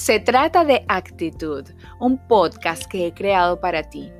Se 0.00 0.18
trata 0.18 0.64
de 0.64 0.82
Actitud, 0.88 1.62
un 1.98 2.16
podcast 2.26 2.86
que 2.86 3.06
he 3.06 3.12
creado 3.12 3.60
para 3.60 3.82
ti. 3.82 4.10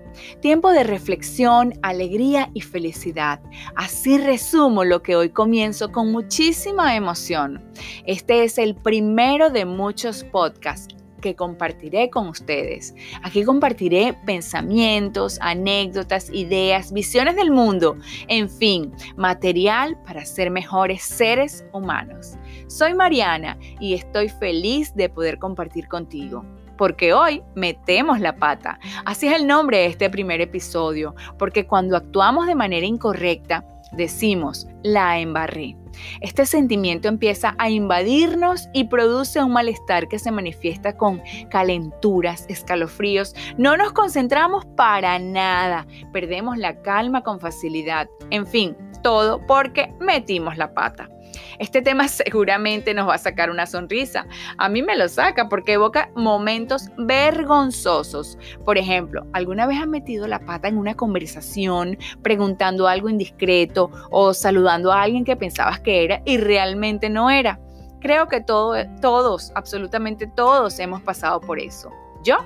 Tiempo 0.42 0.70
de 0.72 0.84
reflexión, 0.84 1.72
alegría 1.80 2.50
y 2.52 2.60
felicidad. 2.60 3.40
Así 3.76 4.18
resumo 4.18 4.84
lo 4.84 5.02
que 5.02 5.16
hoy 5.16 5.30
comienzo 5.30 5.90
con 5.90 6.12
muchísima 6.12 6.96
emoción. 6.96 7.64
Este 8.04 8.44
es 8.44 8.58
el 8.58 8.74
primero 8.74 9.48
de 9.48 9.64
muchos 9.64 10.22
podcasts 10.22 10.94
que 11.22 11.34
compartiré 11.34 12.10
con 12.10 12.28
ustedes. 12.28 12.94
Aquí 13.22 13.42
compartiré 13.44 14.14
pensamientos, 14.26 15.38
anécdotas, 15.40 16.30
ideas, 16.30 16.92
visiones 16.92 17.36
del 17.36 17.50
mundo, 17.50 17.96
en 18.28 18.50
fin, 18.50 18.92
material 19.16 19.98
para 20.04 20.26
ser 20.26 20.50
mejores 20.50 21.02
seres 21.02 21.64
humanos. 21.72 22.36
Soy 22.70 22.94
Mariana 22.94 23.58
y 23.80 23.94
estoy 23.94 24.28
feliz 24.28 24.94
de 24.94 25.08
poder 25.08 25.40
compartir 25.40 25.88
contigo 25.88 26.44
porque 26.78 27.12
hoy 27.12 27.42
metemos 27.56 28.20
la 28.20 28.36
pata. 28.36 28.78
Así 29.04 29.26
es 29.26 29.34
el 29.34 29.48
nombre 29.48 29.78
de 29.78 29.86
este 29.86 30.08
primer 30.08 30.40
episodio, 30.40 31.16
porque 31.36 31.66
cuando 31.66 31.96
actuamos 31.96 32.46
de 32.46 32.54
manera 32.54 32.86
incorrecta, 32.86 33.66
decimos, 33.92 34.68
la 34.84 35.18
embarré. 35.18 35.76
Este 36.20 36.46
sentimiento 36.46 37.08
empieza 37.08 37.56
a 37.58 37.68
invadirnos 37.68 38.68
y 38.72 38.84
produce 38.84 39.42
un 39.42 39.52
malestar 39.52 40.06
que 40.06 40.20
se 40.20 40.30
manifiesta 40.30 40.96
con 40.96 41.20
calenturas, 41.50 42.46
escalofríos. 42.48 43.34
No 43.58 43.76
nos 43.76 43.92
concentramos 43.92 44.64
para 44.76 45.18
nada, 45.18 45.88
perdemos 46.12 46.56
la 46.56 46.80
calma 46.82 47.24
con 47.24 47.40
facilidad. 47.40 48.08
En 48.30 48.46
fin, 48.46 48.76
todo 49.02 49.44
porque 49.46 49.92
metimos 49.98 50.56
la 50.56 50.72
pata. 50.72 51.10
Este 51.58 51.82
tema 51.82 52.08
seguramente 52.08 52.94
nos 52.94 53.08
va 53.08 53.14
a 53.14 53.18
sacar 53.18 53.50
una 53.50 53.66
sonrisa. 53.66 54.26
A 54.58 54.68
mí 54.68 54.82
me 54.82 54.96
lo 54.96 55.08
saca 55.08 55.48
porque 55.48 55.74
evoca 55.74 56.10
momentos 56.14 56.88
vergonzosos. 56.98 58.38
Por 58.64 58.78
ejemplo, 58.78 59.26
¿alguna 59.32 59.66
vez 59.66 59.78
has 59.80 59.86
metido 59.86 60.26
la 60.26 60.40
pata 60.40 60.68
en 60.68 60.78
una 60.78 60.94
conversación 60.94 61.98
preguntando 62.22 62.88
algo 62.88 63.08
indiscreto 63.08 63.90
o 64.10 64.34
saludando 64.34 64.92
a 64.92 65.02
alguien 65.02 65.24
que 65.24 65.36
pensabas 65.36 65.80
que 65.80 66.04
era 66.04 66.22
y 66.24 66.38
realmente 66.38 67.08
no 67.08 67.30
era? 67.30 67.60
Creo 68.00 68.28
que 68.28 68.40
todos, 68.40 69.52
absolutamente 69.54 70.26
todos 70.26 70.78
hemos 70.78 71.02
pasado 71.02 71.40
por 71.40 71.58
eso. 71.58 71.90
¿Yo? 72.24 72.38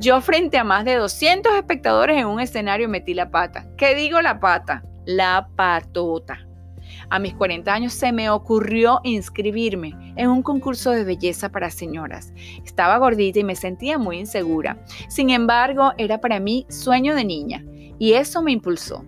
Yo 0.00 0.20
frente 0.20 0.58
a 0.58 0.64
más 0.64 0.84
de 0.84 0.94
200 0.94 1.54
espectadores 1.54 2.18
en 2.18 2.26
un 2.26 2.40
escenario 2.40 2.88
metí 2.88 3.14
la 3.14 3.30
pata. 3.30 3.66
¿Qué 3.76 3.94
digo 3.94 4.20
la 4.20 4.40
pata? 4.40 4.82
La 5.04 5.48
patota. 5.56 6.47
A 7.10 7.18
mis 7.18 7.34
40 7.34 7.72
años 7.72 7.92
se 7.92 8.12
me 8.12 8.30
ocurrió 8.30 9.00
inscribirme 9.04 9.94
en 10.16 10.28
un 10.28 10.42
concurso 10.42 10.90
de 10.90 11.04
belleza 11.04 11.50
para 11.50 11.70
señoras. 11.70 12.32
Estaba 12.64 12.98
gordita 12.98 13.38
y 13.38 13.44
me 13.44 13.56
sentía 13.56 13.98
muy 13.98 14.18
insegura. 14.18 14.78
Sin 15.08 15.30
embargo, 15.30 15.92
era 15.98 16.20
para 16.20 16.40
mí 16.40 16.66
sueño 16.68 17.14
de 17.14 17.24
niña 17.24 17.64
y 17.98 18.12
eso 18.12 18.42
me 18.42 18.52
impulsó. 18.52 19.04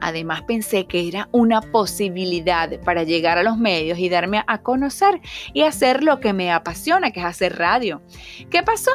Además 0.00 0.42
pensé 0.42 0.86
que 0.86 1.08
era 1.08 1.28
una 1.32 1.60
posibilidad 1.60 2.78
para 2.80 3.02
llegar 3.02 3.38
a 3.38 3.42
los 3.42 3.56
medios 3.56 3.98
y 3.98 4.08
darme 4.08 4.42
a 4.46 4.62
conocer 4.62 5.20
y 5.52 5.62
hacer 5.62 6.02
lo 6.02 6.20
que 6.20 6.32
me 6.32 6.52
apasiona, 6.52 7.10
que 7.10 7.20
es 7.20 7.26
hacer 7.26 7.56
radio. 7.56 8.02
¿Qué 8.50 8.62
pasó? 8.62 8.90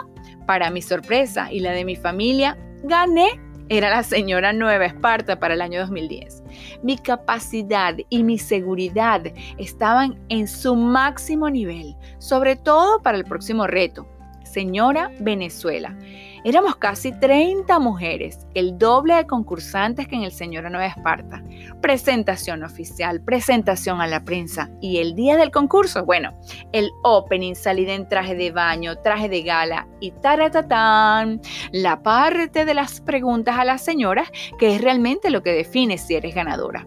Para 0.45 0.69
mi 0.69 0.81
sorpresa 0.81 1.51
y 1.51 1.59
la 1.59 1.71
de 1.71 1.85
mi 1.85 1.95
familia, 1.95 2.57
gané 2.83 3.39
era 3.69 3.89
la 3.89 4.03
señora 4.03 4.53
Nueva 4.53 4.85
Esparta 4.85 5.39
para 5.39 5.53
el 5.53 5.61
año 5.61 5.79
2010. 5.79 6.40
Mi 6.83 6.97
capacidad 6.97 7.95
y 8.09 8.23
mi 8.23 8.37
seguridad 8.37 9.21
estaban 9.57 10.19
en 10.29 10.47
su 10.47 10.75
máximo 10.75 11.49
nivel, 11.49 11.95
sobre 12.17 12.55
todo 12.55 13.01
para 13.01 13.17
el 13.17 13.25
próximo 13.25 13.67
reto, 13.67 14.07
Señora 14.51 15.11
Venezuela. 15.19 15.97
Éramos 16.43 16.75
casi 16.75 17.11
30 17.11 17.79
mujeres, 17.79 18.47
el 18.53 18.77
doble 18.77 19.13
de 19.13 19.27
concursantes 19.27 20.07
que 20.07 20.15
en 20.15 20.23
el 20.23 20.31
Señora 20.31 20.69
Nueva 20.69 20.87
Esparta. 20.87 21.43
Presentación 21.81 22.63
oficial, 22.63 23.21
presentación 23.21 24.01
a 24.01 24.07
la 24.07 24.25
prensa 24.25 24.69
y 24.81 24.97
el 24.97 25.15
día 25.15 25.37
del 25.37 25.51
concurso, 25.51 26.03
bueno, 26.03 26.33
el 26.73 26.89
opening, 27.03 27.53
salida 27.53 27.93
en 27.93 28.09
traje 28.09 28.35
de 28.35 28.51
baño, 28.51 28.97
traje 28.97 29.29
de 29.29 29.43
gala 29.43 29.87
y 29.99 30.11
taratatán, 30.11 31.41
la 31.71 32.01
parte 32.01 32.65
de 32.65 32.73
las 32.73 32.99
preguntas 33.01 33.57
a 33.57 33.65
las 33.65 33.81
señoras 33.81 34.31
que 34.59 34.75
es 34.75 34.81
realmente 34.81 35.29
lo 35.29 35.43
que 35.43 35.53
define 35.53 35.97
si 35.97 36.15
eres 36.15 36.35
ganadora. 36.35 36.85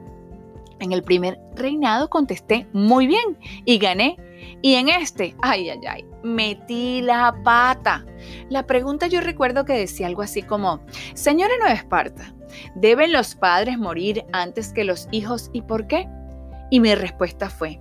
En 0.81 0.93
el 0.93 1.03
primer 1.03 1.38
reinado 1.55 2.11
contesté 2.11 2.67
muy 2.72 3.06
bien 3.06 3.38
y 3.65 3.78
gané. 3.78 4.17
Y 4.62 4.75
en 4.75 4.88
este, 4.88 5.34
ay, 5.43 5.71
ay, 5.71 5.81
ay, 5.88 6.05
metí 6.22 7.03
la 7.03 7.34
pata. 7.44 8.05
La 8.49 8.66
pregunta 8.66 9.06
yo 9.06 9.21
recuerdo 9.21 9.65
que 9.65 9.75
decía 9.75 10.06
algo 10.06 10.22
así 10.22 10.43
como, 10.43 10.81
Señora 11.15 11.53
Nueva 11.59 11.75
Esparta, 11.75 12.34
¿deben 12.75 13.12
los 13.12 13.34
padres 13.34 13.78
morir 13.78 14.25
antes 14.32 14.72
que 14.72 14.84
los 14.84 15.09
hijos 15.10 15.50
y 15.53 15.62
por 15.62 15.87
qué? 15.87 16.09
Y 16.71 16.81
mi 16.81 16.94
respuesta 16.94 17.50
fue, 17.50 17.78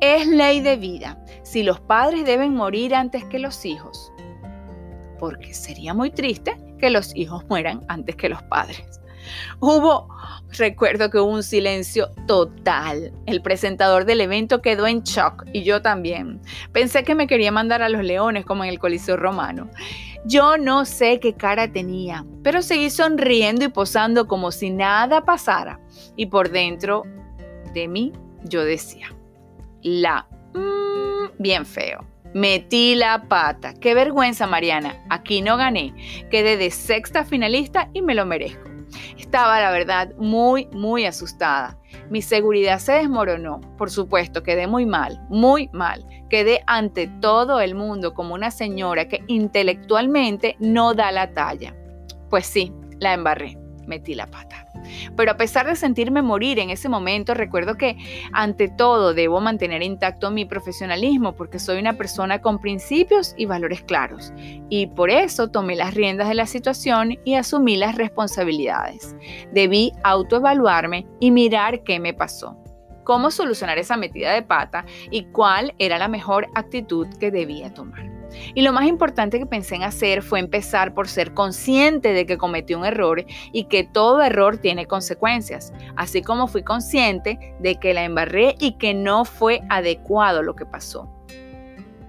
es 0.00 0.26
ley 0.26 0.60
de 0.60 0.76
vida 0.76 1.18
si 1.42 1.62
los 1.62 1.80
padres 1.80 2.24
deben 2.24 2.54
morir 2.54 2.94
antes 2.94 3.24
que 3.24 3.38
los 3.38 3.64
hijos. 3.64 4.12
Porque 5.18 5.54
sería 5.54 5.94
muy 5.94 6.10
triste 6.10 6.56
que 6.78 6.90
los 6.90 7.14
hijos 7.14 7.44
mueran 7.48 7.80
antes 7.88 8.16
que 8.16 8.28
los 8.28 8.42
padres. 8.44 9.00
Hubo, 9.60 10.08
recuerdo 10.52 11.10
que 11.10 11.18
hubo 11.18 11.30
un 11.30 11.42
silencio 11.42 12.10
total. 12.26 13.12
El 13.26 13.42
presentador 13.42 14.04
del 14.04 14.20
evento 14.20 14.62
quedó 14.62 14.86
en 14.86 15.02
shock 15.02 15.44
y 15.52 15.62
yo 15.64 15.82
también. 15.82 16.40
Pensé 16.72 17.04
que 17.04 17.14
me 17.14 17.26
quería 17.26 17.52
mandar 17.52 17.82
a 17.82 17.88
los 17.88 18.02
leones 18.02 18.44
como 18.44 18.64
en 18.64 18.70
el 18.70 18.78
Coliseo 18.78 19.16
Romano. 19.16 19.70
Yo 20.24 20.56
no 20.58 20.84
sé 20.84 21.20
qué 21.20 21.34
cara 21.34 21.70
tenía, 21.70 22.24
pero 22.42 22.60
seguí 22.60 22.90
sonriendo 22.90 23.64
y 23.64 23.68
posando 23.68 24.26
como 24.26 24.50
si 24.50 24.70
nada 24.70 25.24
pasara. 25.24 25.80
Y 26.16 26.26
por 26.26 26.50
dentro 26.50 27.04
de 27.74 27.86
mí 27.86 28.12
yo 28.44 28.64
decía, 28.64 29.08
la, 29.82 30.26
mmm, 30.52 31.30
bien 31.38 31.64
feo. 31.64 32.04
Metí 32.34 32.96
la 32.96 33.28
pata. 33.28 33.72
Qué 33.74 33.94
vergüenza, 33.94 34.46
Mariana. 34.46 35.02
Aquí 35.08 35.40
no 35.40 35.56
gané. 35.56 35.94
Quedé 36.30 36.56
de 36.58 36.70
sexta 36.70 37.24
finalista 37.24 37.88
y 37.94 38.02
me 38.02 38.14
lo 38.14 38.26
merezco. 38.26 38.75
Estaba, 39.16 39.60
la 39.60 39.70
verdad, 39.70 40.12
muy, 40.18 40.66
muy 40.72 41.04
asustada. 41.04 41.78
Mi 42.10 42.22
seguridad 42.22 42.78
se 42.78 42.92
desmoronó. 42.92 43.60
Por 43.78 43.90
supuesto, 43.90 44.42
quedé 44.42 44.66
muy 44.66 44.86
mal, 44.86 45.20
muy 45.28 45.68
mal. 45.72 46.06
Quedé 46.28 46.62
ante 46.66 47.06
todo 47.20 47.60
el 47.60 47.74
mundo 47.74 48.14
como 48.14 48.34
una 48.34 48.50
señora 48.50 49.08
que 49.08 49.22
intelectualmente 49.28 50.56
no 50.58 50.94
da 50.94 51.12
la 51.12 51.32
talla. 51.32 51.74
Pues 52.30 52.46
sí, 52.46 52.72
la 53.00 53.14
embarré, 53.14 53.56
metí 53.86 54.14
la 54.14 54.26
pata. 54.26 54.65
Pero 55.16 55.32
a 55.32 55.36
pesar 55.36 55.66
de 55.66 55.76
sentirme 55.76 56.22
morir 56.22 56.58
en 56.58 56.70
ese 56.70 56.88
momento, 56.88 57.34
recuerdo 57.34 57.76
que 57.76 57.96
ante 58.32 58.68
todo 58.68 59.14
debo 59.14 59.40
mantener 59.40 59.82
intacto 59.82 60.30
mi 60.30 60.44
profesionalismo 60.44 61.34
porque 61.34 61.58
soy 61.58 61.78
una 61.78 61.94
persona 61.94 62.40
con 62.40 62.60
principios 62.60 63.34
y 63.36 63.46
valores 63.46 63.82
claros. 63.82 64.32
Y 64.68 64.88
por 64.88 65.10
eso 65.10 65.48
tomé 65.48 65.76
las 65.76 65.94
riendas 65.94 66.28
de 66.28 66.34
la 66.34 66.46
situación 66.46 67.18
y 67.24 67.34
asumí 67.34 67.76
las 67.76 67.94
responsabilidades. 67.96 69.16
Debí 69.52 69.92
autoevaluarme 70.04 71.06
y 71.20 71.30
mirar 71.30 71.82
qué 71.82 72.00
me 72.00 72.14
pasó 72.14 72.56
cómo 73.06 73.30
solucionar 73.30 73.78
esa 73.78 73.96
metida 73.96 74.32
de 74.32 74.42
pata 74.42 74.84
y 75.12 75.26
cuál 75.26 75.74
era 75.78 75.96
la 75.96 76.08
mejor 76.08 76.48
actitud 76.56 77.06
que 77.20 77.30
debía 77.30 77.72
tomar. 77.72 78.15
Y 78.54 78.62
lo 78.62 78.72
más 78.72 78.86
importante 78.86 79.38
que 79.38 79.46
pensé 79.46 79.76
en 79.76 79.82
hacer 79.82 80.22
fue 80.22 80.40
empezar 80.40 80.94
por 80.94 81.08
ser 81.08 81.34
consciente 81.34 82.12
de 82.12 82.26
que 82.26 82.38
cometí 82.38 82.74
un 82.74 82.84
error 82.84 83.24
y 83.52 83.64
que 83.64 83.84
todo 83.84 84.22
error 84.22 84.58
tiene 84.58 84.86
consecuencias, 84.86 85.72
así 85.96 86.22
como 86.22 86.46
fui 86.46 86.62
consciente 86.62 87.54
de 87.60 87.76
que 87.76 87.94
la 87.94 88.04
embarré 88.04 88.54
y 88.58 88.72
que 88.78 88.94
no 88.94 89.24
fue 89.24 89.62
adecuado 89.68 90.42
lo 90.42 90.56
que 90.56 90.66
pasó. 90.66 91.08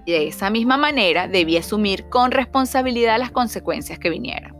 De 0.06 0.28
esa 0.28 0.48
misma 0.48 0.78
manera 0.78 1.28
debí 1.28 1.56
asumir 1.56 2.08
con 2.08 2.30
responsabilidad 2.30 3.18
las 3.18 3.30
consecuencias 3.30 3.98
que 3.98 4.08
vinieran. 4.08 4.56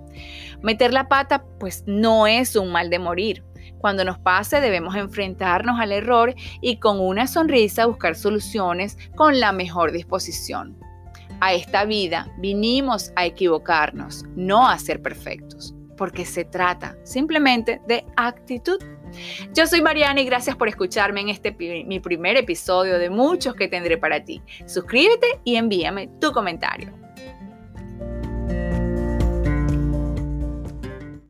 Meter 0.60 0.92
la 0.92 1.08
pata 1.08 1.44
pues 1.58 1.84
no 1.86 2.26
es 2.26 2.56
un 2.56 2.70
mal 2.70 2.90
de 2.90 2.98
morir. 2.98 3.44
Cuando 3.78 4.04
nos 4.04 4.18
pase 4.18 4.60
debemos 4.60 4.96
enfrentarnos 4.96 5.80
al 5.80 5.92
error 5.92 6.34
y 6.60 6.76
con 6.78 7.00
una 7.00 7.26
sonrisa 7.26 7.86
buscar 7.86 8.16
soluciones 8.16 8.98
con 9.14 9.40
la 9.40 9.52
mejor 9.52 9.92
disposición 9.92 10.76
a 11.40 11.54
esta 11.54 11.84
vida 11.84 12.30
vinimos 12.38 13.12
a 13.16 13.26
equivocarnos, 13.26 14.24
no 14.36 14.68
a 14.68 14.78
ser 14.78 15.02
perfectos, 15.02 15.74
porque 15.96 16.24
se 16.24 16.44
trata 16.44 16.96
simplemente 17.04 17.80
de 17.86 18.04
actitud. 18.16 18.78
Yo 19.54 19.66
soy 19.66 19.80
Mariana 19.80 20.20
y 20.20 20.24
gracias 20.24 20.56
por 20.56 20.68
escucharme 20.68 21.20
en 21.20 21.30
este 21.30 21.52
mi 21.52 22.00
primer 22.00 22.36
episodio 22.36 22.98
de 22.98 23.10
muchos 23.10 23.54
que 23.54 23.68
tendré 23.68 23.96
para 23.96 24.22
ti. 24.22 24.42
Suscríbete 24.66 25.40
y 25.44 25.56
envíame 25.56 26.08
tu 26.20 26.32
comentario. 26.32 26.92